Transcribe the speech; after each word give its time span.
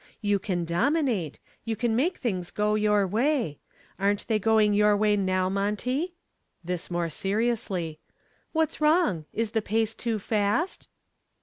You 0.23 0.39
can 0.39 0.65
dominate; 0.65 1.39
you 1.63 1.75
can 1.75 1.95
make 1.95 2.17
things 2.17 2.49
go 2.49 2.73
your 2.73 3.05
way. 3.05 3.59
Aren't 3.99 4.25
they 4.25 4.39
going 4.39 4.73
your 4.73 4.97
way 4.97 5.15
now, 5.15 5.47
Monty" 5.47 6.15
this 6.63 6.89
more 6.89 7.07
seriously 7.11 7.99
"What's 8.51 8.81
wrong? 8.81 9.25
Is 9.31 9.51
the 9.51 9.61
pace 9.61 9.93
too 9.93 10.17
fast?" 10.17 10.89